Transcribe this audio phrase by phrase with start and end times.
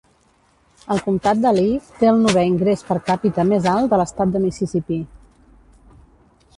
[0.95, 4.43] El comtat de Lee té el novè ingrés per càpita més alt de l'Estat de
[4.49, 5.03] Mississipí.